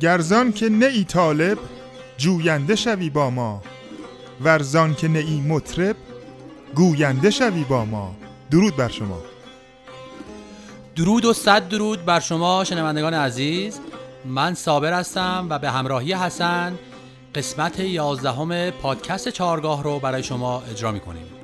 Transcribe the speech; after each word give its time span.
گرزان 0.00 0.52
که 0.52 0.68
نه 0.68 0.86
ای 0.86 1.04
طالب 1.04 1.58
جوینده 2.16 2.76
شوی 2.76 3.10
با 3.10 3.30
ما. 3.30 3.62
ورزان 4.44 4.94
که 4.94 5.08
نه 5.08 5.18
ای 5.18 5.40
مطرب 5.40 5.96
گوینده 6.74 7.30
شوی 7.30 7.64
با 7.64 7.84
ما. 7.84 8.14
درود 8.50 8.76
بر 8.76 8.88
شما. 8.88 9.22
درود 10.96 11.24
و 11.24 11.32
صد 11.32 11.68
درود 11.68 12.04
بر 12.04 12.20
شما 12.20 12.64
شنوندگان 12.64 13.14
عزیز. 13.14 13.80
من 14.24 14.54
صابر 14.54 14.92
هستم 14.92 15.46
و 15.50 15.58
به 15.58 15.70
همراهی 15.70 16.12
حسن 16.12 16.78
قسمت 17.34 17.80
یازدهم 17.80 18.70
پادکست 18.70 19.28
چهارگاه 19.28 19.82
رو 19.82 19.98
برای 19.98 20.22
شما 20.22 20.62
اجرا 20.70 20.92
می‌کنیم. 20.92 21.39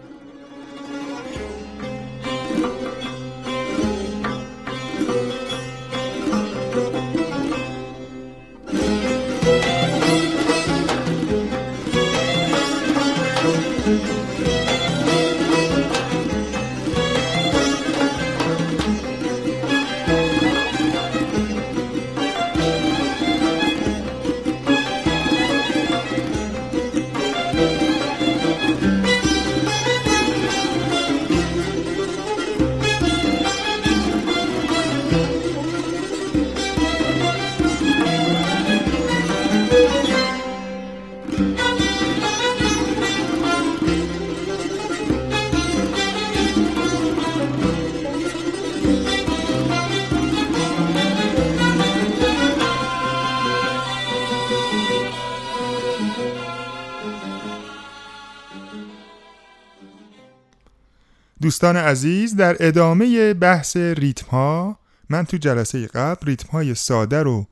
دوستان 61.43 61.77
عزیز 61.77 62.37
در 62.37 62.57
ادامه 62.61 63.35
بحث 63.35 63.77
ریتم 63.77 64.27
ها 64.27 64.79
من 65.09 65.25
تو 65.25 65.37
جلسه 65.37 65.87
قبل 65.87 66.27
ریتم 66.27 66.49
های 66.49 66.75
ساده 66.75 67.23
رو 67.23 67.47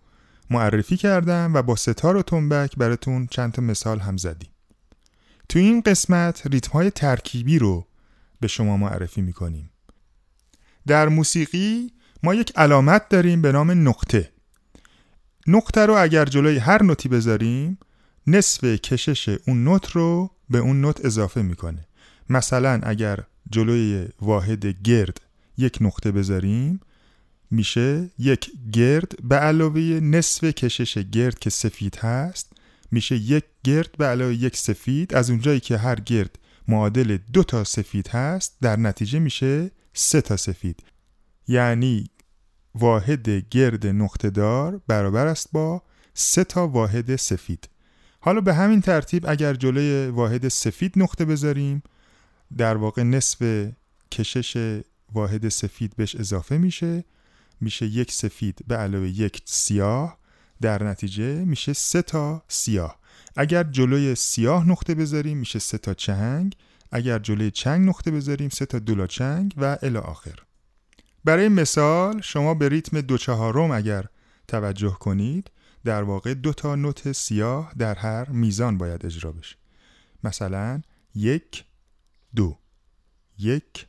معرفی 0.51 0.97
کردم 0.97 1.55
و 1.55 1.63
با 1.63 1.77
ستار 1.77 2.17
و 2.17 2.23
تنبک 2.23 2.77
براتون 2.77 3.27
چند 3.27 3.53
تا 3.53 3.63
مثال 3.63 3.99
هم 3.99 4.17
زدیم. 4.17 4.51
تو 5.49 5.59
این 5.59 5.81
قسمت 5.81 6.47
ریتم 6.47 6.73
های 6.73 6.91
ترکیبی 6.91 7.59
رو 7.59 7.87
به 8.41 8.49
شما 8.49 8.77
معرفی 8.77 9.23
می‌کنیم. 9.23 9.71
در 10.87 11.09
موسیقی 11.09 11.93
ما 12.23 12.35
یک 12.35 12.53
علامت 12.57 13.09
داریم 13.09 13.43
به 13.43 13.53
نام 13.53 13.89
نقطه. 13.89 14.33
نقطه 15.47 15.87
رو 15.87 15.95
اگر 15.95 16.25
جلوی 16.25 16.59
هر 16.59 16.83
نوتی 16.83 17.09
بذاریم 17.09 17.79
نصف 18.27 18.65
کشش 18.65 19.29
اون 19.47 19.65
نوت 19.65 19.91
رو 19.91 20.31
به 20.51 20.59
اون 20.59 20.81
نوت 20.81 21.05
اضافه 21.05 21.43
می‌کنه. 21.43 21.87
مثلا 22.31 22.81
اگر 22.83 23.25
جلوی 23.51 24.09
واحد 24.21 24.67
گرد 24.67 25.21
یک 25.57 25.79
نقطه 25.81 26.13
بذاریم. 26.13 26.81
میشه 27.51 28.11
یک 28.19 28.51
گرد 28.73 29.13
به 29.23 29.37
علاوه 29.37 29.81
نصف 29.81 30.45
کشش 30.45 30.99
گرد 30.99 31.39
که 31.39 31.51
سفید 31.51 31.97
هست. 31.97 32.53
میشه 32.91 33.17
یک 33.17 33.45
گرد 33.65 33.91
به 33.99 34.07
علاوه 34.07 34.35
یک 34.35 34.57
سفید. 34.57 35.15
از 35.15 35.31
اونجایی 35.31 35.61
که 35.61 35.77
هر 35.77 36.01
گرد 36.01 36.39
معادل 36.69 37.19
دو 37.33 37.43
تا 37.43 37.65
سفید 37.65 38.09
هست 38.09 38.57
در 38.61 38.77
نتیجه 38.77 39.19
میشه 39.19 39.71
سه 39.93 40.21
تا 40.21 40.37
سفید. 40.37 40.83
یعنی 41.49 42.11
واحد 42.75 43.29
گرد 43.29 43.87
نقطه 43.87 44.31
دار 44.31 44.81
برابر 44.89 45.27
است 45.27 45.49
با 45.53 45.83
سه 46.15 46.45
تا 46.45 46.69
واحد 46.69 47.17
سفید. 47.17 47.69
حالا 48.21 48.41
به 48.41 48.55
همین 48.55 48.81
ترتیب 48.81 49.27
اگر 49.29 49.55
جلوی 49.55 50.07
واحد 50.07 50.49
سفید 50.49 50.93
نقطه 50.97 51.25
بذاریم 51.25 51.83
در 52.57 52.77
واقع 52.77 53.03
نصف 53.03 53.69
کشش 54.13 54.81
واحد 55.13 55.49
سفید 55.49 55.97
بهش 55.97 56.17
اضافه 56.17 56.59
میشه. 56.59 57.05
میشه 57.61 57.87
یک 57.87 58.13
سفید 58.13 58.59
به 58.67 58.77
علاوه 58.77 59.09
یک 59.09 59.43
سیاه. 59.45 60.19
در 60.61 60.83
نتیجه 60.83 61.45
میشه 61.45 61.73
سه 61.73 62.03
تا 62.03 62.43
سیاه. 62.49 62.99
اگر 63.37 63.63
جلوی 63.63 64.15
سیاه 64.15 64.69
نقطه 64.69 64.95
بذاریم 64.95 65.39
میشه 65.39 65.59
سه 65.59 65.79
تا 65.79 65.95
چنگ. 65.95 66.57
اگر 66.93 67.19
جلوی 67.19 67.51
چنگ 67.51 67.89
نقطه 67.89 68.11
بذاریم 68.11 68.49
سه 68.49 68.67
تا 68.67 68.79
دولا 68.79 69.07
چنگ 69.07 69.55
و 69.57 69.79
الی 69.83 69.99
آخر. 69.99 70.39
برای 71.25 71.49
مثال 71.49 72.21
شما 72.21 72.55
به 72.55 72.69
ریتم 72.69 73.01
دو 73.01 73.19
چهارم 73.19 73.71
اگر 73.71 74.05
توجه 74.49 74.97
کنید 75.01 75.51
در 75.85 76.03
واقع 76.03 76.35
دو 76.35 76.53
تا 76.53 76.75
نوت 76.75 77.13
سیاه 77.13 77.73
در 77.79 77.95
هر 77.95 78.29
میزان 78.29 78.79
باید 78.79 79.07
اجرا 79.07 79.33
بشه. 79.33 79.57
مثلا 80.25 80.83
یک 81.15 81.65
دو. 82.37 82.59
یک 83.39 83.87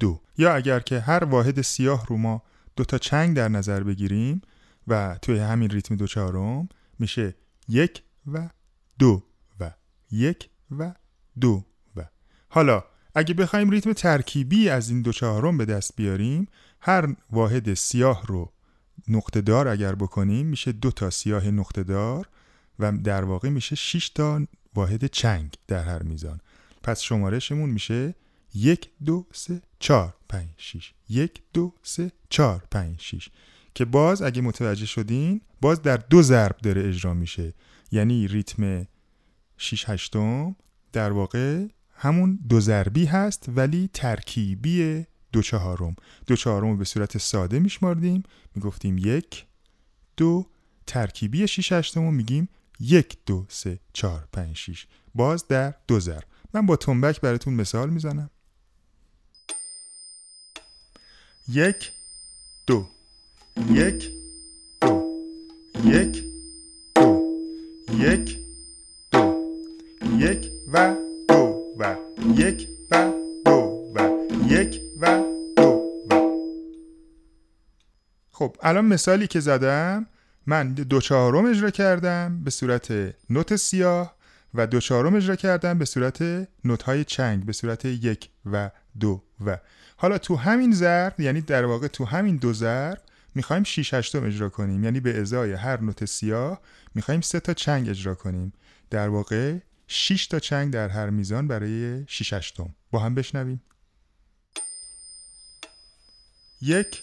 دو. 0.00 0.20
یا 0.38 0.54
اگر 0.54 0.80
که 0.80 1.00
هر 1.00 1.24
واحد 1.24 1.60
سیاه 1.60 2.06
رو 2.06 2.16
ما 2.16 2.42
دو 2.76 2.84
تا 2.84 2.98
چنگ 2.98 3.36
در 3.36 3.48
نظر 3.48 3.82
بگیریم 3.82 4.42
و 4.88 5.18
توی 5.22 5.38
همین 5.38 5.70
ریتم 5.70 5.96
دو 5.96 6.06
چهارم 6.06 6.68
میشه 6.98 7.34
یک 7.68 8.02
و 8.32 8.48
دو 8.98 9.22
و 9.60 9.70
یک 10.10 10.50
و 10.78 10.94
دو 11.40 11.64
و. 11.96 12.04
حالا 12.48 12.84
اگه 13.14 13.34
بخوایم 13.34 13.70
ریتم 13.70 13.92
ترکیبی 13.92 14.68
از 14.68 14.90
این 14.90 15.02
دو 15.02 15.12
چهارم 15.12 15.58
به 15.58 15.64
دست 15.64 15.96
بیاریم 15.96 16.48
هر 16.80 17.16
واحد 17.30 17.74
سیاه 17.74 18.26
رو 18.26 18.52
نقطه 19.08 19.40
دار 19.40 19.68
اگر 19.68 19.94
بکنیم 19.94 20.46
میشه 20.46 20.72
دو 20.72 20.90
تا 20.90 21.10
سیاه 21.10 21.50
نقطه 21.50 21.82
دار 21.82 22.28
و 22.78 22.92
در 22.92 23.24
واقع 23.24 23.48
میشه 23.48 23.76
6 23.76 24.08
تا 24.08 24.40
واحد 24.74 25.06
چنگ 25.06 25.54
در 25.66 25.84
هر 25.84 26.02
میزان. 26.02 26.40
پس 26.84 27.00
شمارشمون 27.00 27.70
میشه 27.70 28.14
یک 28.54 28.90
دو 29.04 29.26
سه 29.32 29.62
چار 29.78 30.14
پنج 30.28 30.48
شیش. 30.56 30.92
یک 31.08 31.42
دو 31.52 31.74
سه 31.82 32.12
چار 32.28 32.62
پنج 32.70 33.00
شیش. 33.00 33.28
که 33.74 33.84
باز 33.84 34.22
اگه 34.22 34.42
متوجه 34.42 34.86
شدین 34.86 35.40
باز 35.60 35.82
در 35.82 35.96
دو 35.96 36.22
ضرب 36.22 36.56
داره 36.56 36.88
اجرا 36.88 37.14
میشه. 37.14 37.54
یعنی 37.92 38.28
ریتم 38.28 38.86
شیش 39.56 39.88
هشتم 39.88 40.56
در 40.92 41.12
واقع 41.12 41.66
همون 41.94 42.38
دو 42.48 42.60
ضربی 42.60 43.04
هست 43.04 43.48
ولی 43.48 43.90
ترکیبی 43.92 45.06
دو 45.32 45.42
چهارم. 45.42 45.96
دو 46.26 46.36
چهارم 46.36 46.70
رو 46.70 46.76
به 46.76 46.84
صورت 46.84 47.18
ساده 47.18 47.58
میشماردیم. 47.58 48.22
می‌گفتیم 48.54 48.98
یک 48.98 49.46
دو. 50.16 50.46
ترکیبی 50.86 51.48
شیش 51.48 51.72
هشتم 51.72 52.04
رو 52.04 52.10
میگیم 52.10 52.48
یک 52.80 53.16
دو 53.26 53.46
سه 53.48 53.80
چار 53.92 54.28
پنج 54.32 54.56
شیش. 54.56 54.86
باز 55.14 55.48
در 55.48 55.74
دو 55.88 56.00
ضرب. 56.00 56.24
من 56.54 56.66
با 56.66 56.76
تنبک 56.76 57.20
براتون 57.20 57.54
مثال 57.54 57.90
می‌زنم. 57.90 58.30
یک 61.48 61.92
دو. 62.66 62.88
یک 63.70 64.10
دو. 64.80 65.04
یک 65.84 66.24
دو. 66.94 67.22
یک 67.94 68.38
دو. 69.12 69.54
یک 70.18 70.50
و 70.72 70.96
دو 71.28 71.74
و. 71.78 71.96
یک 72.36 72.68
و 72.90 73.12
دو 73.44 73.92
و. 73.94 74.26
یک 74.48 74.80
و 75.00 75.22
دو 75.56 75.82
و. 76.10 76.30
خب 78.30 78.56
الان 78.62 78.84
مثالی 78.84 79.26
که 79.26 79.40
زدم 79.40 80.06
من 80.46 80.72
دو 80.74 81.00
چهارم 81.00 81.46
اجرا 81.46 81.70
کردم 81.70 82.44
به 82.44 82.50
صورت 82.50 83.14
نوت 83.30 83.56
سیاه. 83.56 84.13
و 84.54 84.66
دو 84.66 84.80
چهارم 84.80 85.14
اجرا 85.14 85.36
کردم 85.36 85.78
به 85.78 85.84
صورت 85.84 86.22
نوت 86.64 86.82
های 86.82 87.04
چنگ 87.04 87.44
به 87.44 87.52
صورت 87.52 87.84
یک 87.84 88.30
و 88.52 88.70
دو 89.00 89.22
و. 89.46 89.58
حالا 89.96 90.18
تو 90.18 90.36
همین 90.36 90.72
ضرب 90.72 91.20
یعنی 91.20 91.40
در 91.40 91.64
واقع 91.64 91.86
تو 91.86 92.04
همین 92.04 92.36
دو 92.36 92.52
ضرب 92.52 93.00
می‌خوایم 93.34 93.62
6 93.64 93.94
هشتم 93.94 94.24
اجرا 94.24 94.48
کنیم. 94.48 94.84
یعنی 94.84 95.00
به 95.00 95.20
ازای 95.20 95.52
هر 95.52 95.80
نوت 95.80 96.04
سیاه 96.04 96.60
می‌خوایم 96.94 97.20
سه 97.20 97.40
تا 97.40 97.54
چنگ 97.54 97.88
اجرا 97.88 98.14
کنیم. 98.14 98.52
در 98.90 99.08
واقع 99.08 99.58
6 99.86 100.26
تا 100.26 100.38
چنگ 100.38 100.72
در 100.72 100.88
هر 100.88 101.10
میزان 101.10 101.48
برای 101.48 102.04
6 102.06 102.32
هشتم. 102.32 102.74
با 102.90 102.98
هم 102.98 103.14
بشنویم. 103.14 103.62
یک 106.60 107.02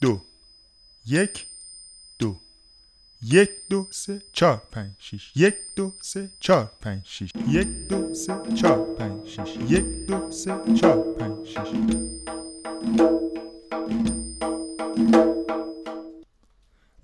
دو. 0.00 0.22
یک 1.06 1.46
یک 3.24 3.50
دو 3.70 3.86
سه 3.90 4.22
چهار 4.32 4.62
پنج 4.72 4.90
شیش. 4.98 5.32
یک 5.36 5.54
دو 5.76 5.92
سه 6.00 6.30
چهار 6.40 6.72
پنج 6.80 7.00
شیش. 7.04 7.30
یک 7.48 7.68
دو 7.88 8.14
سه 8.14 8.34
چهار 8.54 8.94
پنج 8.98 9.28
شیش. 9.28 9.56
یک 9.68 10.06
دو 10.06 10.30
سه 10.30 10.56
چهار 10.80 11.14
پنج 11.18 11.46
شیش. 11.46 11.68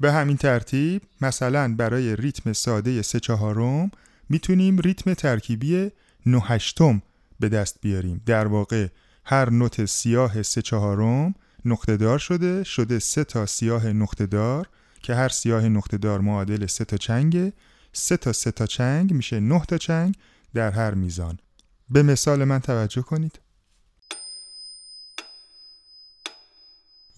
به 0.01 0.13
همین 0.13 0.37
ترتیب 0.37 1.03
مثلا 1.21 1.75
برای 1.79 2.17
ریتم 2.17 2.53
ساده 2.53 3.03
سه 3.03 3.21
چهارم 3.21 3.91
می‌تونیم 4.29 4.79
ریتم 4.79 5.15
ترکیبی 5.15 5.91
9 6.27 6.41
هشتم 6.41 7.03
به 7.41 7.49
دست 7.49 7.79
بیاریم. 7.81 8.23
در 8.27 8.47
واقع 8.47 8.89
هر 9.25 9.51
نوت 9.51 9.85
سیاه 9.85 10.43
سه 10.43 10.63
چهارم 10.63 11.35
نقطه 11.65 11.97
دار 11.97 12.19
شده 12.19 12.65
شده 12.65 12.99
سه 12.99 13.25
تا 13.25 13.47
سیاه 13.47 13.87
نقطه 13.87 14.27
دار 14.27 14.69
که 15.03 15.15
هر 15.15 15.29
سیاه 15.29 15.69
نقطه 15.69 15.99
دار 15.99 16.21
معادل 16.21 16.67
سه 16.67 16.85
تا 16.85 16.97
چنگه 16.97 17.53
سه 17.93 18.17
تا 18.17 18.33
سه 18.33 18.51
تا 18.51 18.67
چنگ 18.67 19.13
میشه 19.13 19.41
نه 19.41 19.65
تا 19.69 19.79
چنگ 19.79 20.15
در 20.55 20.71
هر 20.71 20.95
میزان. 20.95 21.39
به 21.91 22.03
مثال 22.03 22.45
من 22.45 22.59
توجه 22.59 23.03
کنید. 23.03 23.41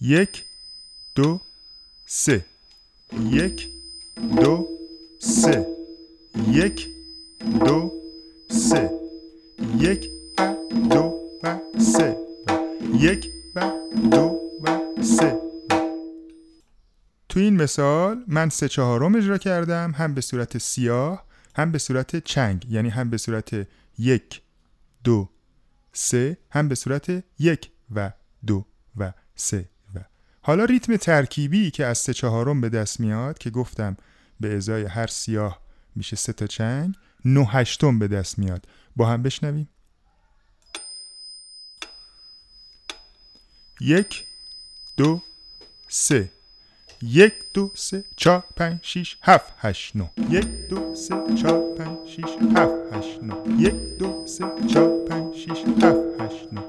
یک 0.01 0.43
دو 1.15 1.41
سه. 2.05 2.45
یک 3.23 3.69
دو 4.35 4.67
سه. 5.19 5.67
یک 6.47 6.89
دو 7.65 7.91
سه. 8.49 8.91
یک 9.77 10.09
و 10.37 10.55
دو 10.89 11.13
و 11.43 11.59
سه. 11.79 12.17
یک 12.99 13.31
و 13.55 13.71
دو 14.11 14.39
و 14.63 15.03
سه. 15.03 15.50
تو 17.31 17.39
این 17.39 17.61
مثال 17.61 18.23
من 18.27 18.49
سه 18.49 18.67
چهارم 18.67 19.15
اجرا 19.15 19.37
کردم 19.37 19.91
هم 19.91 20.13
به 20.13 20.21
صورت 20.21 20.57
سیاه 20.57 21.25
هم 21.55 21.71
به 21.71 21.77
صورت 21.77 22.15
چنگ. 22.15 22.65
یعنی 22.69 22.89
هم 22.89 23.09
به 23.09 23.17
صورت 23.17 23.67
یک 23.97 24.41
دو 25.03 25.29
سه 25.93 26.37
هم 26.51 26.67
به 26.67 26.75
صورت 26.75 27.23
یک 27.39 27.71
و 27.95 28.11
دو 28.45 28.65
و 28.97 29.13
سه 29.35 29.69
و. 29.95 29.99
حالا 30.41 30.65
ریتم 30.65 30.97
ترکیبی 30.97 31.71
که 31.71 31.85
از 31.85 31.97
سه 31.97 32.13
چهارم 32.13 32.61
به 32.61 32.69
دست 32.69 32.99
میاد 32.99 33.37
که 33.37 33.49
گفتم 33.49 33.97
به 34.39 34.55
ازای 34.55 34.83
هر 34.83 35.07
سیاه 35.07 35.61
میشه 35.95 36.15
سه 36.15 36.33
تا 36.33 36.47
چنگ 36.47 36.95
نه 37.25 37.45
هشتم 37.45 37.99
به 37.99 38.07
دست 38.07 38.39
میاد. 38.39 38.67
با 38.95 39.05
هم 39.05 39.23
بشنویم. 39.23 39.69
یک 43.81 44.25
دو 44.97 45.21
سه. 45.89 46.40
یک 47.03 47.33
دو 47.53 47.71
سه 47.75 48.03
چهار 48.15 48.43
پنج 48.55 48.79
شیش 48.81 49.17
هفت 49.21 49.53
هشت 49.57 49.95
نو 49.95 50.05
یک 50.29 50.47
دو 50.69 50.95
سه 50.95 51.15
چهار 51.35 51.75
پنج 51.77 51.97
شیش 52.07 52.29
هفت 52.55 52.93
هشت 52.93 53.23
نو 53.23 53.61
یک 53.61 53.97
دو 53.99 54.23
سه 54.27 54.45
چهار 54.73 55.05
پنج 55.09 55.35
شیش 55.35 55.63
هفت 55.83 56.21
هشت 56.21 56.53
نو 56.53 56.61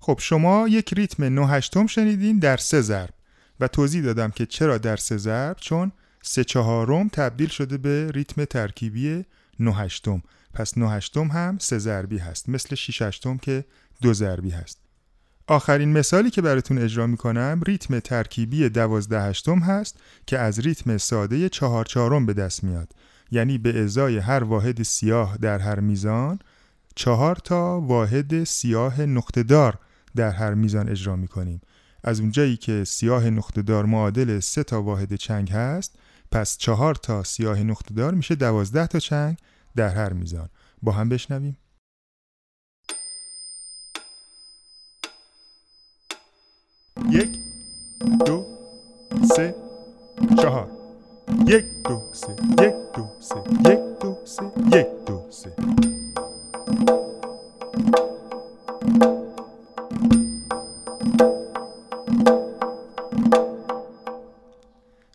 خب 0.00 0.18
شما 0.20 0.68
یک 0.68 0.94
ریتم 0.94 1.24
نه 1.24 1.48
هشتم 1.48 1.86
شنیدین 1.86 2.38
در 2.38 2.56
سه 2.56 2.80
ضرب. 2.80 3.14
و 3.60 3.68
توضیح 3.68 4.02
دادم 4.02 4.30
که 4.30 4.46
چرا 4.46 4.78
در 4.78 4.96
سه 4.96 5.16
ضرب؟ 5.16 5.56
چون 5.60 5.92
سه 6.22 6.44
چهارم 6.44 7.08
تبدیل 7.08 7.48
شده 7.48 7.78
به 7.78 8.10
ریتم 8.10 8.44
ترکیبی 8.44 9.24
نه 9.60 9.74
هشتم. 9.74 10.22
پس 10.54 10.78
9 10.78 10.90
هشتم 10.90 11.26
هم 11.26 11.58
سه 11.60 11.78
ضربی 11.78 12.18
هست 12.18 12.48
مثل 12.48 12.74
6 12.74 13.02
هشتم 13.02 13.38
که 13.38 13.64
دو 14.02 14.12
ضربی 14.14 14.50
هست. 14.50 14.78
آخرین 15.46 15.92
مثالی 15.92 16.30
که 16.30 16.42
براتون 16.42 16.78
اجرا 16.78 17.06
می‌کنم 17.06 17.60
ریتم 17.66 18.00
ترکیبی 18.00 18.68
دوازده 18.68 19.22
هشتم 19.22 19.58
هست 19.58 19.96
که 20.26 20.38
از 20.38 20.58
ریتم 20.58 20.98
ساده 20.98 21.48
چهار 21.48 21.84
چهارم 21.84 22.26
به 22.26 22.32
دست 22.32 22.64
میاد. 22.64 22.92
یعنی 23.30 23.58
به 23.58 23.82
ازای 23.82 24.18
هر 24.18 24.44
واحد 24.44 24.82
سیاه 24.82 25.36
در 25.36 25.58
هر 25.58 25.80
میزان 25.80 26.38
چهار 26.94 27.36
تا 27.36 27.80
واحد 27.80 28.44
سیاه 28.44 29.00
نقطهدار 29.00 29.78
در 30.16 30.30
هر 30.30 30.54
میزان 30.54 30.88
اجرا 30.88 31.16
می‌کنیم. 31.16 31.60
از 32.04 32.20
اونجایی 32.20 32.56
که 32.56 32.84
سیاه 32.84 33.30
نقطهدار 33.30 33.84
معادل 33.84 34.40
سه 34.40 34.64
تا 34.64 34.82
واحد 34.82 35.14
چنگ 35.14 35.50
هست 35.50 35.98
پس 36.32 36.56
چهار 36.56 36.94
تا 36.94 37.22
سیاه 37.22 37.62
نقطهدار 37.62 38.14
میشه 38.14 38.34
دوازده 38.34 38.86
تا 38.86 38.98
چنگ. 38.98 39.36
در 39.76 39.88
هر 39.88 40.12
میزان. 40.12 40.48
با 40.82 40.92
هم 40.92 41.08
بشنویم. 41.08 41.56
یک 47.10 47.38
دو 48.26 48.46
سه 49.36 49.54
چهار. 50.42 50.70
یک 51.46 51.64
دو 51.84 52.02
سه 52.12 52.32
یک 52.32 52.74
دو 52.94 53.08
سه 53.20 53.36
یک 53.70 53.78
دو 54.00 54.18
سه 54.24 54.44
یک 54.72 54.86
دو 55.06 55.26
سه. 55.30 55.52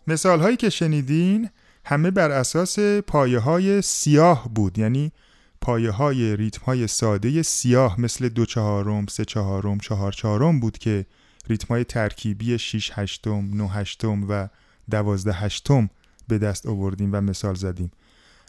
مثال 0.06 0.40
هایی 0.40 0.56
که 0.56 0.70
شنیدین 0.70 1.50
همه 1.88 2.10
بر 2.10 2.30
اساس 2.30 2.78
پایه 2.78 3.38
های 3.38 3.82
سیاه 3.82 4.48
بود. 4.54 4.78
یعنی 4.78 5.12
پایه 5.60 5.90
های 5.90 6.36
ریتم 6.36 6.64
های 6.64 6.86
ساده 6.86 7.42
سیاه 7.42 8.00
مثل 8.00 8.28
دو 8.28 8.46
چهارم، 8.46 9.06
سه 9.06 9.24
چهارم، 9.24 9.78
چهار 9.78 10.12
چهارم 10.12 10.60
بود 10.60 10.78
که 10.78 11.06
ریتم 11.48 11.66
های 11.68 11.84
ترکیبی 11.84 12.58
6 12.58 12.90
هشتم، 12.94 13.50
9 13.54 13.68
هشتم 13.68 14.26
و 14.28 14.48
12 14.90 15.32
هشتم 15.32 15.90
به 16.28 16.38
دست 16.38 16.66
آوردیم 16.66 17.10
و 17.12 17.20
مثال 17.20 17.54
زدیم. 17.54 17.92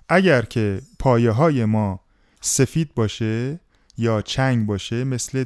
اگر 0.10 0.42
که 0.42 0.82
پایه 1.00 1.32
های 1.32 1.66
ما 1.66 2.00
سفید 2.42 2.94
باشه 2.96 3.60
یا 3.98 4.22
چنگ 4.22 4.66
باشه 4.66 5.04
مثل 5.04 5.46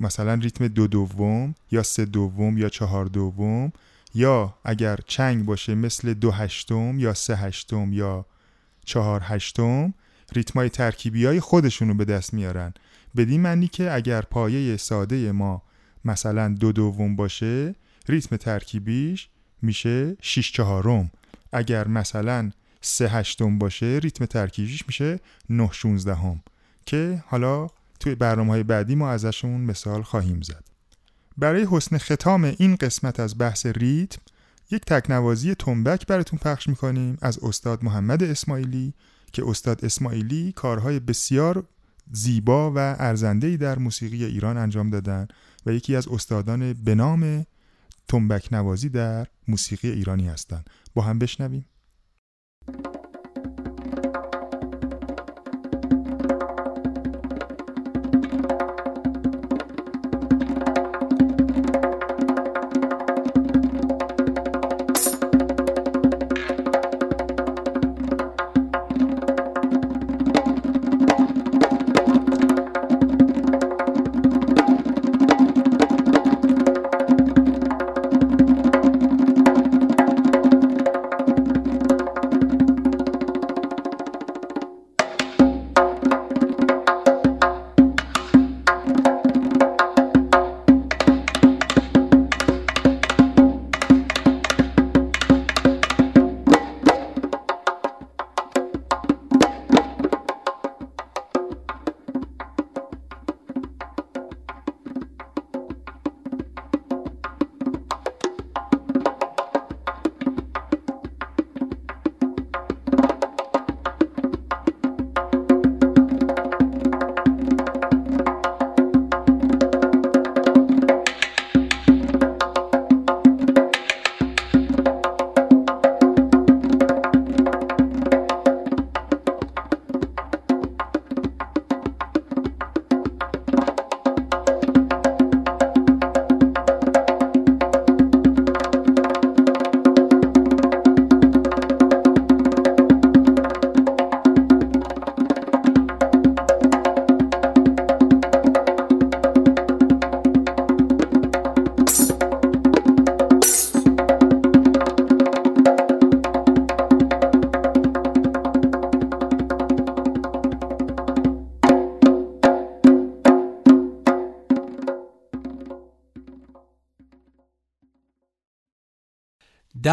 مثلا 0.00 0.34
ریتم 0.34 0.68
دو 0.68 0.86
دوم 0.86 1.54
یا 1.70 1.82
سه 1.82 2.04
دوم 2.04 2.58
یا 2.58 2.68
چهار 2.68 3.06
دوم 3.06 3.72
یا 4.14 4.54
اگر 4.64 4.98
چنگ 5.06 5.44
باشه 5.44 5.74
مثل 5.74 6.14
دو 6.14 6.30
هشتم 6.30 6.98
یا 6.98 7.14
سه 7.14 7.36
هشتم 7.36 7.92
یا 7.92 8.26
چهار 8.84 9.20
هشتم 9.24 9.94
ریتمای 10.32 10.68
ترکیبی 10.68 11.26
های 11.26 11.40
خودشون 11.40 11.88
رو 11.88 11.94
به 11.94 12.04
دست 12.04 12.34
میارن. 12.34 12.74
بدین 13.16 13.40
معنی 13.40 13.68
که 13.68 13.92
اگر 13.92 14.22
پایه 14.22 14.76
ساده 14.76 15.32
ما 15.32 15.62
مثلا 16.04 16.48
دو 16.48 16.72
دوم 16.72 17.16
باشه 17.16 17.74
ریتم 18.08 18.36
ترکیبیش 18.36 19.28
میشه 19.62 20.16
6 20.22 20.52
چهارم. 20.52 21.10
اگر 21.52 21.88
مثلا 21.88 22.50
سه 22.80 23.08
هشتم 23.08 23.58
باشه 23.58 24.00
ریتم 24.02 24.26
ترکیبیش 24.26 24.86
میشه 24.86 25.20
9 25.50 25.68
16 25.72 26.14
هم 26.14 26.42
که 26.86 27.24
حالا 27.26 27.66
توی 28.00 28.14
برنامه 28.14 28.50
های 28.50 28.62
بعدی 28.62 28.94
ما 28.94 29.10
ازشون 29.10 29.60
مثال 29.60 30.02
خواهیم 30.02 30.42
زد. 30.42 30.71
برای 31.38 31.66
حسن 31.70 31.98
ختام 31.98 32.44
این 32.44 32.76
قسمت 32.76 33.20
از 33.20 33.38
بحث 33.38 33.66
ریتم 33.66 34.22
یک 34.70 34.84
تکنوازی 34.84 35.54
تنبک 35.54 36.06
براتون 36.06 36.38
پخش 36.38 36.68
می‌کنیم 36.68 37.18
از 37.22 37.38
استاد 37.38 37.84
محمد 37.84 38.22
اسماعیلی 38.22 38.94
که 39.32 39.48
استاد 39.48 39.84
اسماعیلی 39.84 40.52
کارهای 40.52 41.00
بسیار 41.00 41.64
زیبا 42.12 42.72
و 42.72 42.78
ارزندهی 42.78 43.56
در 43.56 43.78
موسیقی 43.78 44.24
ایران 44.24 44.56
انجام 44.56 44.90
دادن 44.90 45.28
و 45.66 45.72
یکی 45.72 45.96
از 45.96 46.08
استادان 46.08 46.72
به 46.72 46.94
نام 46.94 47.46
تنبک 48.08 48.52
نوازی 48.52 48.88
در 48.88 49.26
موسیقی 49.48 49.90
ایرانی 49.90 50.28
هستند. 50.28 50.70
با 50.94 51.02
هم 51.02 51.18
بشنویم 51.18 51.66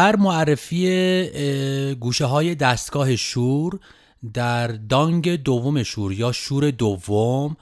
در 0.00 0.16
معرفی 0.16 1.94
گوشه 1.94 2.24
های 2.24 2.54
دستگاه 2.54 3.16
شور 3.16 3.80
در 4.34 4.66
دانگ 4.66 5.42
دوم 5.42 5.82
شور 5.82 6.12
یا 6.12 6.32
شور 6.32 6.70
دوم 6.70 7.56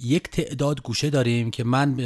یک 0.00 0.30
تعداد 0.30 0.82
گوشه 0.82 1.10
داریم 1.10 1.50
که 1.50 1.64
من 1.64 1.96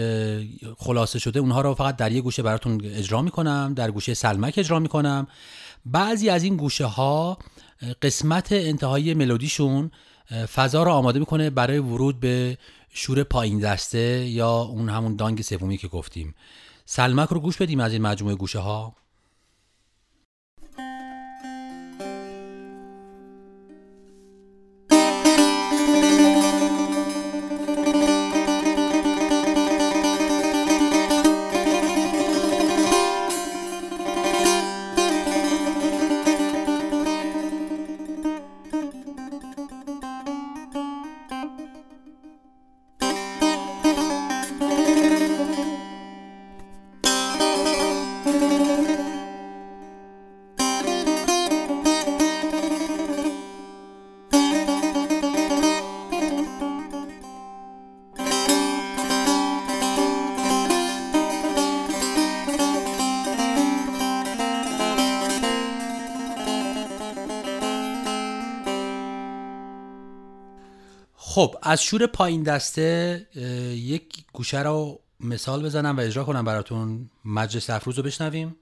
خلاصه 0.78 1.18
شده 1.18 1.40
اونها 1.40 1.60
رو 1.60 1.74
فقط 1.74 1.96
در 1.96 2.12
یک 2.12 2.22
گوشه 2.22 2.42
براتون 2.42 2.80
اجرا 2.84 3.22
می‌کنم 3.22 3.72
در 3.76 3.90
گوشه 3.90 4.14
سلمک 4.14 4.54
اجرا 4.56 4.78
می‌کنم. 4.78 5.26
بعضی 5.86 6.28
از 6.28 6.42
این 6.44 6.56
گوشه 6.56 6.84
ها 6.84 7.38
قسمت 8.02 8.52
انتهایی 8.52 9.14
ملودیشون 9.14 9.90
فضا 10.54 10.82
رو 10.82 10.90
آماده 10.90 11.18
می‌کنه 11.18 11.50
برای 11.50 11.78
ورود 11.78 12.20
به 12.20 12.58
شور 12.90 13.22
پایین 13.22 13.58
دسته 13.58 14.28
یا 14.28 14.52
اون 14.52 14.88
همون 14.88 15.16
دانگ 15.16 15.42
سومی 15.42 15.78
که 15.78 15.88
گفتیم. 15.88 16.34
سلمک 16.84 17.28
رو 17.28 17.40
گوش 17.40 17.56
بدیم 17.56 17.80
از 17.80 17.92
این 17.92 18.02
مجموعه 18.02 18.34
گوشه 18.34 18.58
ها 18.58 18.94
خب 71.34 71.56
از 71.62 71.82
شور 71.82 72.06
پایین 72.06 72.42
دسته 72.42 73.26
یک 73.76 74.24
گوشه 74.32 74.62
رو 74.62 75.00
مثال 75.20 75.62
بزنم 75.62 75.96
و 75.96 76.00
اجرا 76.00 76.24
کنم 76.24 76.44
براتون. 76.44 77.10
مجلس 77.24 77.70
افروز 77.70 77.96
رو 77.96 78.02
بشنویم. 78.02 78.56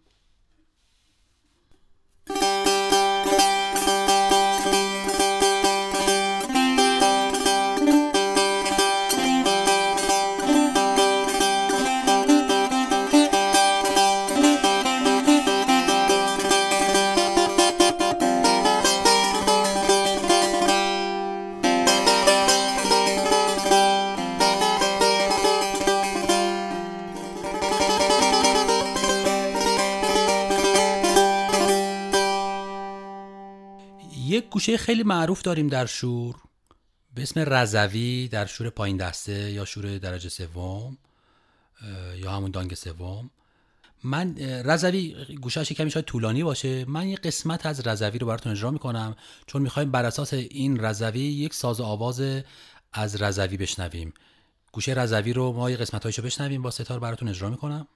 گوشه 34.39 34.77
خیلی 34.77 35.03
معروف 35.03 35.43
داریم 35.43 35.69
در 35.69 35.87
شور. 35.87 36.37
به 37.15 37.23
اسم 37.23 37.45
رزوی 37.47 38.29
در 38.29 38.47
شور 38.47 38.71
پایین 38.71 38.97
دسته 38.97 39.53
یا 39.53 39.65
شور 39.65 39.99
درجه 39.99 40.29
سوم 40.29 40.99
یا 42.17 42.33
همون 42.33 42.51
دانگ 42.51 42.75
سوم. 42.75 43.31
من 44.05 44.35
رزوی 44.65 45.27
گوشهش 45.41 45.73
کمی 45.73 45.91
شاید 45.91 46.05
طولانی 46.05 46.43
باشه. 46.43 46.85
من 46.85 47.09
یه 47.09 47.17
قسمت 47.17 47.67
از 47.67 47.87
رزوی 47.87 48.19
رو 48.19 48.27
براتون 48.27 48.53
اجرا 48.53 48.71
می‌کنم 48.71 49.17
چون 49.47 49.63
می‌خوایم 49.63 49.91
بر 49.91 50.05
اساس 50.05 50.33
این 50.35 50.85
رزوی 50.85 51.21
یک 51.21 51.55
ساز 51.55 51.81
آواز 51.81 52.23
از 52.93 53.23
رزوی 53.23 53.57
بشنویم. 53.57 54.15
گوشه 54.73 54.93
رزوی 54.93 55.33
رو 55.33 55.53
ما 55.53 55.71
یه 55.71 55.77
قسمت 55.77 56.03
هایشو 56.03 56.23
بشنویم 56.23 56.63
با 56.63 56.71
ستار 56.71 56.99
براتون 57.01 57.29
اجرا 57.29 57.51
می‌کنم. 57.51 57.89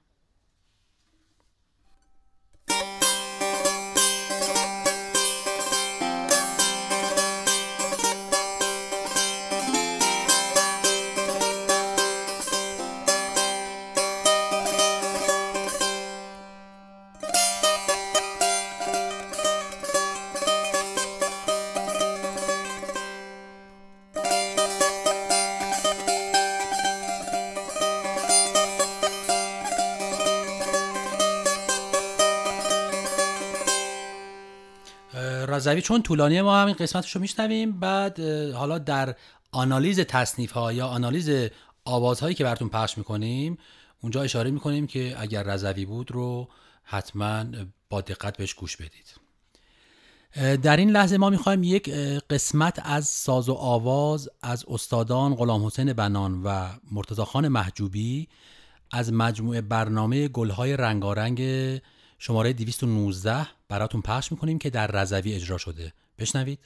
رضوی 35.55 35.83
چون 35.83 36.03
طولانی 36.03 36.43
ما 36.43 36.63
همین 36.63 36.75
قسمتش 36.75 37.13
رو 37.13 37.21
میشنویم 37.21 37.81
بعد 37.81 38.21
حالا 38.51 38.79
در 38.79 39.15
آنالیز 39.53 40.01
تصنیف 40.01 40.53
ها 40.53 40.73
یا 40.73 40.87
آنالیز 40.87 41.51
آوازهایی 41.85 42.35
که 42.35 42.45
براتون 42.45 42.69
پخش 42.69 42.99
می‌کنیم 42.99 43.59
اونجا 44.03 44.23
اشاره 44.23 44.51
می‌کنیم 44.51 44.87
که 44.87 45.15
اگر 45.19 45.43
رضوی 45.43 45.85
بود 45.85 46.13
رو 46.13 46.49
حتما 46.83 47.45
با 47.91 48.01
دقت 48.01 48.37
بهش 48.37 48.55
گوش 48.55 48.77
بدید. 48.77 49.25
در 50.63 50.77
این 50.77 50.91
لحظه 50.91 51.17
ما 51.17 51.31
می‌خوایم 51.31 51.63
یک 51.63 51.91
قسمت 52.31 52.81
از 52.85 53.09
ساز 53.09 53.49
و 53.49 53.55
آواز 53.55 54.29
از 54.43 54.65
استادان 54.69 55.35
غلام 55.35 55.67
حسین 55.67 55.93
بنان 55.93 56.43
و 56.43 56.69
مرتضی 56.93 57.23
خان 57.23 57.49
محجوبی 57.49 58.29
از 58.91 59.13
مجموعه 59.13 59.61
برنامه 59.61 60.29
گلهای 60.29 60.77
رنگارنگ 60.77 61.41
شماره 62.19 62.53
219 62.53 63.47
براتون 63.69 64.03
پخش 64.03 64.33
می‌کنیم 64.33 64.59
که 64.59 64.71
در 64.71 64.87
رضوی 64.87 65.35
اجرا 65.35 65.59
شده. 65.59 65.93
بشنوید. 66.19 66.59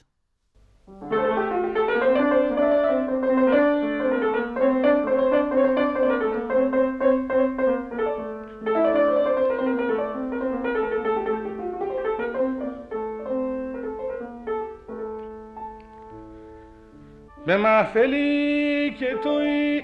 به 17.45 17.57
محفلی 17.57 18.95
که 18.99 19.15
توی 19.23 19.81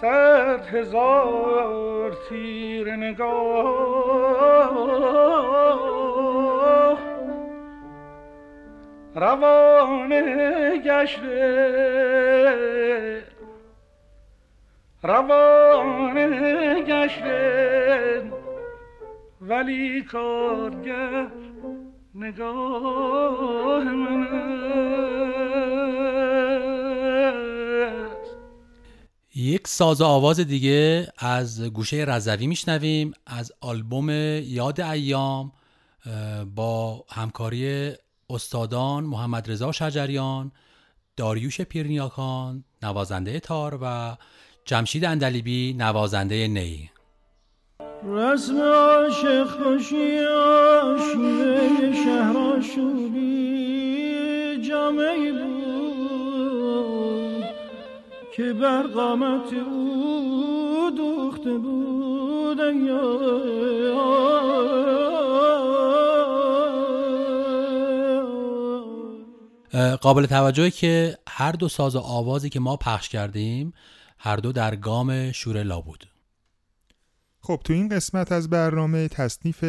صد 0.00 0.66
هزار 0.66 2.16
تیر 2.28 2.96
نگاه. 2.96 4.28
روانه 9.14 10.78
گشته 10.78 11.38
روانه 15.02 16.82
گشته 16.82 18.22
ولی 19.40 20.02
کارگر 20.02 21.26
نگاه 22.14 23.84
منه. 23.84 25.17
یک 29.38 29.68
ساز 29.68 30.02
آواز 30.02 30.40
دیگه 30.40 31.12
از 31.18 31.62
گوشه 31.62 31.96
رضوی 31.96 32.46
میشنویم 32.46 33.12
از 33.26 33.52
آلبوم 33.60 34.10
یاد 34.10 34.80
ایام 34.80 35.52
با 36.54 37.04
همکاری 37.10 37.92
استادان 38.30 39.04
محمد 39.04 39.50
رضا 39.50 39.72
شجریان 39.72 40.52
داریوش 41.16 41.60
پیرنیاکان 41.60 42.64
نوازنده 42.82 43.40
تار 43.40 43.78
و 43.82 44.16
جمشید 44.64 45.04
اندلیبی 45.04 45.74
نوازنده 45.78 46.48
نی. 46.48 46.90
رسم 48.04 48.60
عاشق 48.60 49.46
خوشی 49.46 50.18
آشیره 50.18 51.92
شهر 52.04 52.60
جامعه 54.68 55.32
بود. 55.32 55.67
که 58.38 58.52
بر 58.52 58.82
قامت 58.82 59.52
او 59.52 60.90
دوخته 60.96 61.58
بود 61.58 62.58
قابل 70.00 70.26
توجهه 70.26 70.70
که 70.70 71.18
هر 71.28 71.52
دو 71.52 71.68
ساز 71.68 71.96
و 71.96 71.98
آوازی 71.98 72.48
که 72.48 72.60
ما 72.60 72.76
پخش 72.76 73.08
کردیم 73.08 73.72
هر 74.18 74.36
دو 74.36 74.52
در 74.52 74.76
گام 74.76 75.32
شورلا 75.32 75.80
بود. 75.80 76.08
خب 77.40 77.60
تو 77.64 77.72
این 77.72 77.88
قسمت 77.88 78.32
از 78.32 78.50
برنامه 78.50 79.08
تصنیف 79.08 79.64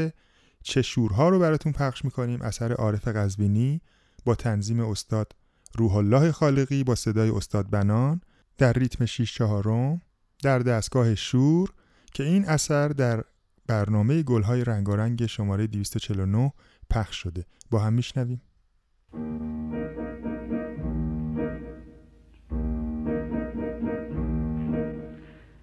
چه 0.63 0.81
شورها 0.81 1.29
رو 1.29 1.39
براتون 1.39 1.71
پخش 1.71 2.05
می‌کنیم 2.05 2.41
اثر 2.41 2.73
عارف 2.73 3.07
قزوینی 3.07 3.81
با 4.25 4.35
تنظیم 4.35 4.79
استاد 4.79 5.35
روح 5.75 5.95
الله 5.95 6.31
خالقی 6.31 6.83
با 6.83 6.95
صدای 6.95 7.29
استاد 7.29 7.69
بنان. 7.69 8.21
در 8.59 8.73
ریتم 8.73 9.05
6 9.05 9.33
چهارم 9.33 10.01
در 10.43 10.59
دستگاه 10.59 11.15
شور 11.15 11.73
که 12.13 12.23
این 12.23 12.45
اثر 12.45 12.87
در 12.87 13.23
برنامه 13.67 14.23
گلهای 14.23 14.63
رنگارنگ 14.63 15.25
شماره 15.25 15.67
249 15.67 16.53
پخش 16.89 17.15
شده. 17.15 17.45
با 17.71 17.79
هم 17.79 17.93
میشنویم. 17.93 18.41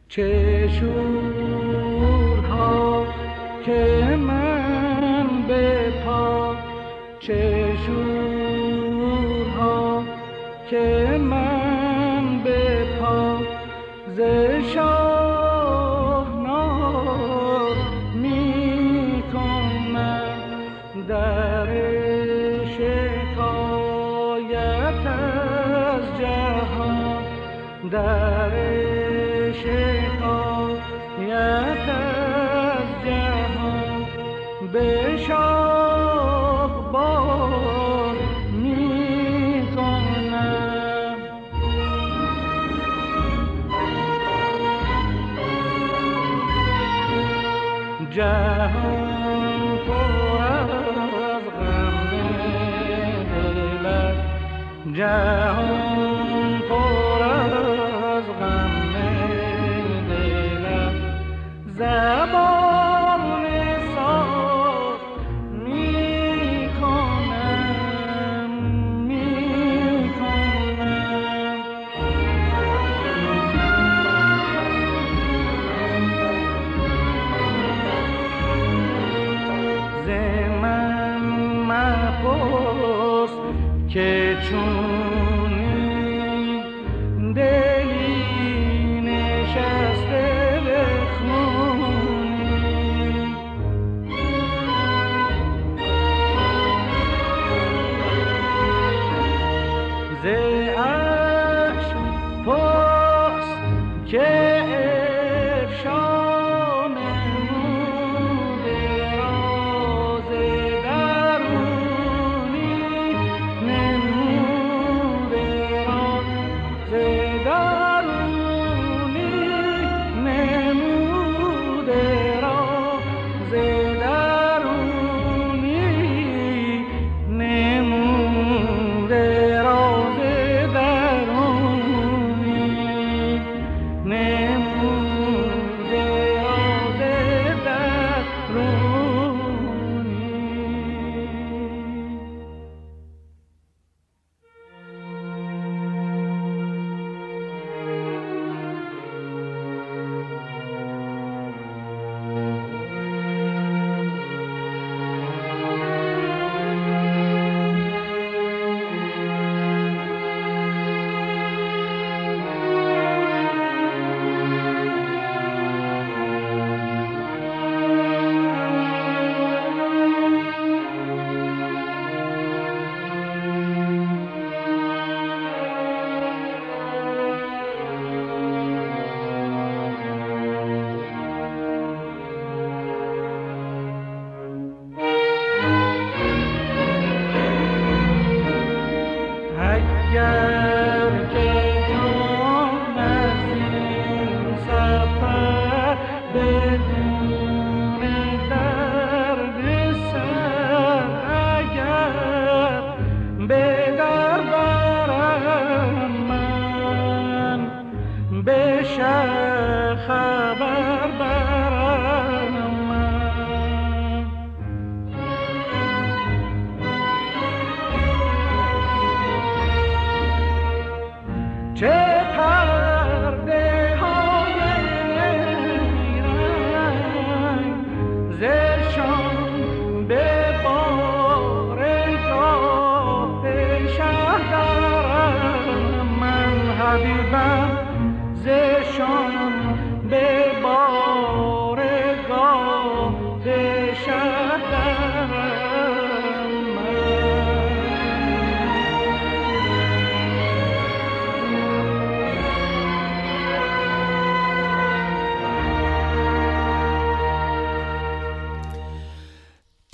چه 0.09 0.69
شورها 0.81 1.87
که 3.67 4.17
من 4.21 5.47
به 5.49 5.93
پا 6.05 6.57
چه 7.21 7.73
شورها 7.87 9.17
که 10.71 10.96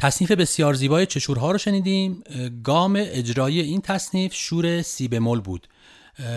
تصنیف 0.03 0.31
بسیار 0.31 0.75
زیبای 0.75 1.07
چشورها 1.07 1.51
رو 1.51 1.59
شنیدیم. 1.59 2.23
گام 2.65 2.97
اجرایی 2.99 3.61
این 3.61 3.81
تصنیف 3.81 4.35
شور 4.35 4.83
سی 4.83 5.09
بمول 5.09 5.41
بود. 5.41 5.69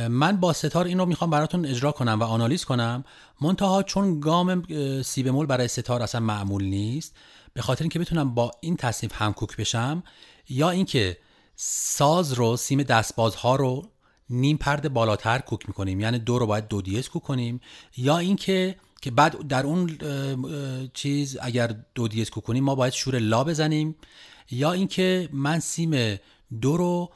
من 0.10 0.38
با 0.38 0.54
ستار 0.54 0.86
این 0.86 1.00
رو 1.00 1.06
می‌خوام 1.06 1.30
براتون 1.30 1.66
اجرا 1.66 1.92
کنم 1.92 2.18
و 2.20 2.24
آنالیز 2.24 2.66
کنم. 2.66 3.04
منتها 3.42 3.84
چون 3.84 4.20
گام 4.20 4.64
سی 5.02 5.24
بمول 5.24 5.46
برای 5.46 5.68
ستار 5.68 6.02
اصلا 6.02 6.22
معمول 6.22 6.64
نیست 6.64 7.16
به 7.54 7.62
خاطر 7.62 7.84
اینکه 7.84 8.00
بتونم 8.00 8.34
با 8.34 8.52
این 8.62 8.76
تصنیف 8.78 9.14
همکوک 9.16 9.58
بشم 9.58 10.04
یا 10.50 10.70
اینکه 10.70 11.18
ساز 11.56 12.34
رو 12.34 12.58
سیم 12.58 12.84
دستبازها 12.84 13.56
رو 13.56 13.86
نیم 14.30 14.58
پرده 14.58 14.90
بالاتر 14.90 15.40
کوک 15.40 15.68
می‌کنیم. 15.68 16.00
یعنی 16.00 16.20
دو 16.20 16.40
رو 16.40 16.48
باید 16.48 16.68
دو 16.68 16.82
دیس 16.82 17.10
کوک 17.10 17.24
کنیم. 17.24 17.62
یا 17.98 18.18
اینکه 18.18 18.76
که 19.02 19.12
بعد 19.12 19.48
در 19.48 19.66
اون 19.66 19.98
چیز 20.94 21.38
اگر 21.42 21.76
دو 21.96 22.08
دیس 22.08 22.30
کوک 22.30 22.44
کنیم 22.44 22.64
ما 22.64 22.76
باید 22.76 22.94
شور 22.94 23.20
لا 23.20 23.44
بزنیم. 23.44 23.96
یا 24.52 24.72
اینکه 24.72 25.30
من 25.34 25.60
سیم 25.60 26.20
دو 26.62 26.78
رو 26.78 27.12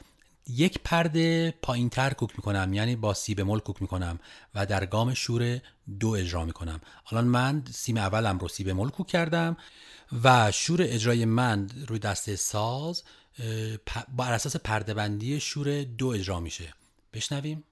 یک 0.48 0.78
پرده 0.84 1.54
پایین 1.62 1.88
تر 1.88 2.12
کوک 2.12 2.30
می‌کنم 2.36 2.72
یعنی 2.72 2.96
با 2.96 3.14
سی 3.14 3.34
بمول 3.34 3.58
کوک 3.58 3.82
می‌کنم 3.82 4.18
و 4.54 4.66
در 4.66 4.86
گام 4.86 5.14
شور 5.14 5.60
دو 6.00 6.08
اجرا 6.08 6.44
می‌کنم. 6.44 6.80
الان 7.12 7.24
من 7.24 7.62
سیم 7.72 7.96
اولم 7.96 8.38
رو 8.38 8.48
سی 8.48 8.64
بمول 8.64 8.90
کوک 8.90 9.06
کردم 9.06 9.56
و 10.24 10.52
شور 10.52 10.82
اجرای 10.82 11.24
من 11.24 11.68
روی 11.88 11.98
دسته 11.98 12.36
ساز 12.36 13.02
بر 14.16 14.32
اساس 14.32 14.56
پرده 14.56 14.94
بندی 14.94 15.40
شور 15.40 15.82
دو 15.82 16.08
اجرا 16.08 16.40
میشه. 16.40 16.74
بشنویم. 17.12 17.64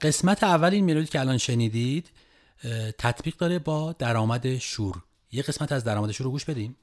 قسمت 0.00 0.44
اول 0.44 0.74
این 0.74 0.84
ملودی 0.84 1.06
که 1.06 1.20
الان 1.20 1.38
شنیدید 1.38 2.10
تطبیق 2.98 3.36
داره 3.36 3.58
با 3.58 3.92
درآمد 3.92 4.58
شور. 4.58 5.02
یه 5.32 5.42
قسمت 5.42 5.72
از 5.72 5.84
درآمد 5.84 6.10
شور 6.10 6.24
رو 6.24 6.30
گوش 6.30 6.44
بدیم. 6.44 6.76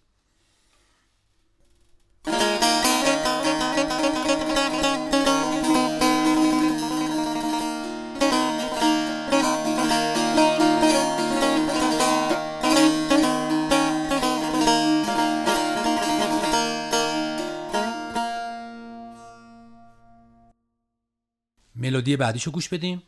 ملودی 21.85 22.17
بعدیشو 22.17 22.51
گوش 22.51 22.69
بدیم. 22.69 23.03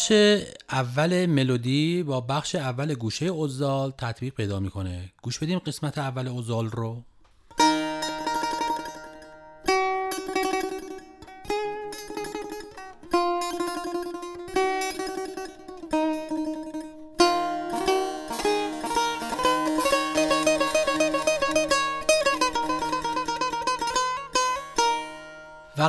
بخش 0.00 0.12
اول 0.70 1.26
ملودی 1.26 2.02
با 2.02 2.20
بخش 2.20 2.54
اول 2.54 2.94
گوشه 2.94 3.26
اوزال 3.26 3.90
تطبیق 3.98 4.34
پیدا 4.34 4.60
می‌کنه. 4.60 5.12
گوش 5.22 5.38
بدیم 5.38 5.58
قسمت 5.58 5.98
اول 5.98 6.28
اوزال 6.28 6.70
رو. 6.70 7.04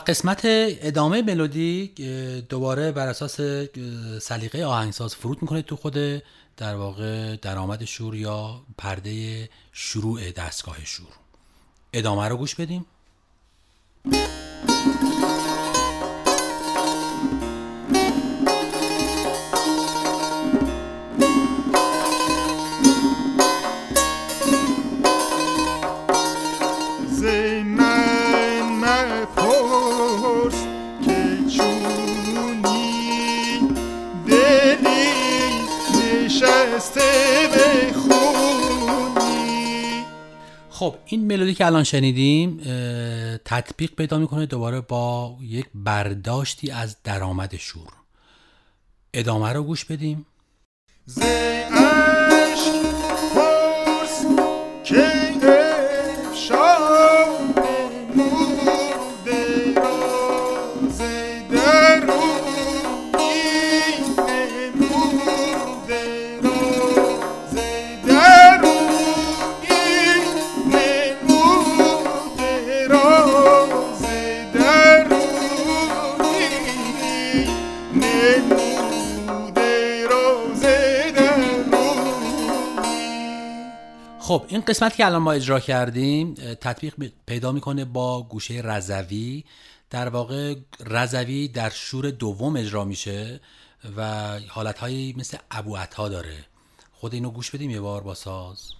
قسمت 0.07 0.41
ادامه 0.45 1.21
ملودی 1.21 1.87
دوباره 2.49 2.91
بر 2.91 3.07
اساس 3.07 3.41
سلیقه 4.21 4.65
آهنگساز 4.65 5.15
فرود 5.15 5.41
می‌کنه 5.41 5.61
تو 5.61 5.75
خود 5.75 5.97
در 6.57 6.75
واقع 6.75 7.35
درآمد 7.35 7.85
شور 7.85 8.15
یا 8.15 8.61
پرده 8.77 9.49
شروع 9.71 10.31
دستگاه 10.31 10.85
شور. 10.85 11.07
ادامه 11.93 12.27
رو 12.27 12.37
گوش 12.37 12.55
بدیم. 12.55 12.85
این 41.51 41.55
ملودی 41.55 41.57
که 41.57 41.65
الان 41.65 41.83
شنیدیم 41.83 42.57
تطبیق 43.45 43.91
پیدا 43.95 44.17
می‌کنه 44.17 44.45
دوباره 44.45 44.81
با 44.81 45.37
یک 45.41 45.65
برداشتی 45.75 46.71
از 46.71 46.97
درآمد 47.03 47.57
شور. 47.57 47.93
ادامه 49.13 49.53
رو 49.53 49.63
گوش 49.63 49.85
بدیم. 49.85 50.25
خب 84.31 84.45
این 84.47 84.61
قسمت 84.61 84.95
که 84.95 85.05
الان 85.05 85.21
ما 85.21 85.31
اجرا 85.31 85.59
کردیم 85.59 86.33
تطبیق 86.33 86.93
پیدا 87.25 87.51
می‌کنه 87.51 87.85
با 87.85 88.23
گوشه 88.23 88.53
رضوی. 88.53 89.43
در 89.89 90.09
واقع 90.09 90.55
رضوی 90.79 91.47
در 91.47 91.69
شور 91.69 92.11
دوم 92.11 92.55
اجرا 92.55 92.83
میشه 92.83 93.39
و 93.97 94.39
حالتهایی 94.47 95.15
مثل 95.17 95.37
ابو 95.51 95.75
عطا 95.75 96.09
داره. 96.09 96.45
خود 96.91 97.13
اینو 97.13 97.29
گوش 97.29 97.51
بدیم 97.51 97.69
یه 97.69 97.81
بار 97.81 98.01
با 98.01 98.13
ساز. 98.13 98.73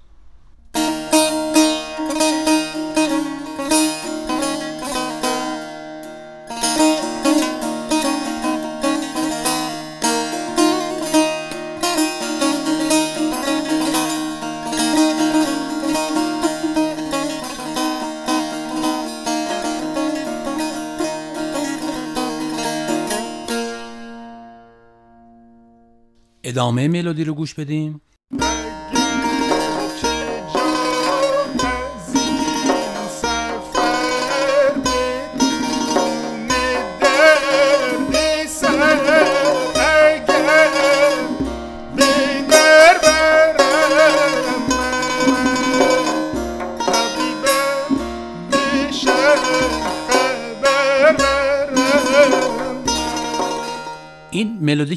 ادامه 26.51 26.87
ملودی 26.87 27.23
رو 27.23 27.33
گوش 27.33 27.53
بدیم. 27.53 28.01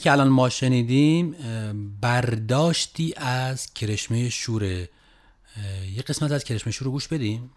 که 0.05 0.13
الان 0.13 0.29
ما 0.29 0.49
شنیدیم 0.49 1.37
برداشتی 2.01 3.15
از 3.17 3.75
کرشمه 3.75 4.29
شوره 4.29 4.89
یه 5.97 6.03
قسمت 6.03 6.33
از 6.33 6.45
کرشمه 6.45 6.73
شور 6.73 6.85
رو 6.85 6.91
گوش 6.91 7.09
بدیم. 7.09 7.51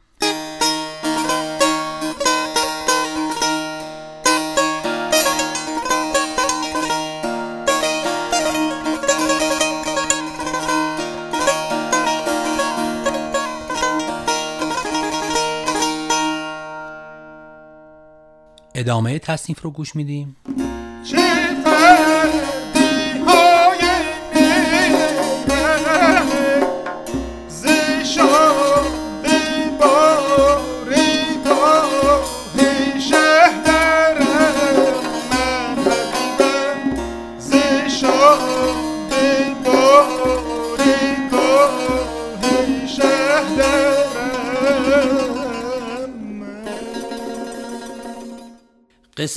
ادامه 18.75 19.19
تصنیف 19.19 19.61
رو 19.61 19.71
گوش 19.71 19.95
میدیم. 19.95 20.35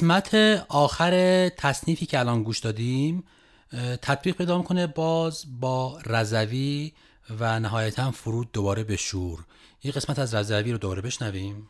قسمت 0.00 0.34
آخر 0.68 1.48
تصنیفی 1.48 2.06
که 2.06 2.18
الان 2.18 2.42
گوش 2.42 2.58
دادیم 2.58 3.24
تطبیق 4.02 4.36
پیدا 4.36 4.58
می‌کنه 4.58 4.86
باز 4.86 5.44
با 5.60 5.98
رضوی 6.06 6.92
و 7.40 7.60
نهایتا 7.60 8.10
فرود 8.10 8.52
دوباره 8.52 8.84
به 8.84 8.96
شور. 8.96 9.38
یه 9.84 9.92
قسمت 9.92 10.18
از 10.18 10.34
رضوی 10.34 10.72
رو 10.72 10.78
دوباره 10.78 11.02
بشنویم. 11.02 11.68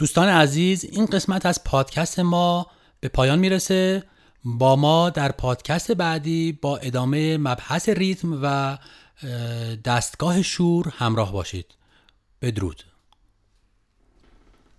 دوستان 0.00 0.28
عزیز 0.28 0.84
این 0.84 1.06
قسمت 1.06 1.46
از 1.46 1.64
پادکست 1.64 2.18
ما 2.18 2.66
به 3.00 3.08
پایان 3.08 3.38
می‌رسه. 3.38 4.04
با 4.44 4.76
ما 4.76 5.10
در 5.10 5.32
پادکست 5.32 5.92
بعدی 5.92 6.58
با 6.62 6.76
ادامه 6.76 7.38
مبحث 7.38 7.88
ریتم 7.88 8.42
و 8.42 8.46
اه، 8.46 9.76
دستگاه 9.76 10.42
شور 10.42 10.92
همراه 10.96 11.32
باشید. 11.32 11.66
بدرود. 12.42 12.84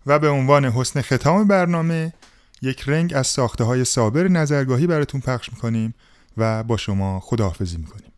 و 0.05 0.19
به 0.19 0.29
عنوان 0.29 0.65
حسن 0.65 1.01
ختام 1.01 1.47
برنامه 1.47 2.13
یک 2.61 2.83
رنگ 2.87 3.13
از 3.15 3.27
ساخته 3.27 3.63
های 3.63 3.85
صابر 3.85 4.27
نظرگاهی 4.27 4.87
براتون 4.87 5.21
پخش 5.21 5.53
می‌کنیم 5.53 5.93
و 6.37 6.63
با 6.63 6.77
شما 6.77 7.19
خداحافظی 7.19 7.77
می‌کنیم. 7.77 8.10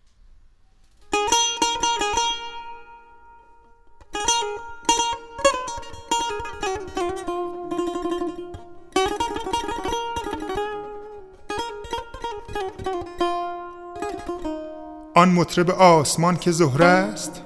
آن 15.23 15.31
مطرب 15.31 15.69
آسمان 15.69 16.37
که 16.37 16.51
زهره 16.51 16.85
است 16.85 17.41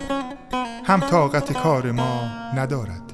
هم 0.84 1.00
طاقت 1.00 1.54
کار 1.54 1.92
ما 1.92 2.22
ندارد. 2.56 3.07